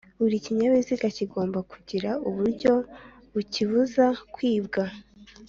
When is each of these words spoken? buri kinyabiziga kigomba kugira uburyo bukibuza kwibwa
buri 0.21 0.37
kinyabiziga 0.45 1.07
kigomba 1.17 1.59
kugira 1.71 2.09
uburyo 2.27 2.73
bukibuza 3.33 4.05
kwibwa 4.33 4.83